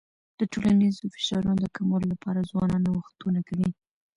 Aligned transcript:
د 0.39 0.41
ټولنیزو 0.53 1.11
فشارونو 1.15 1.59
د 1.61 1.65
کمولو 1.75 2.05
لپاره 2.13 2.47
ځوانان 2.49 2.81
نوښتونه 2.85 3.39
کوي. 3.47 3.69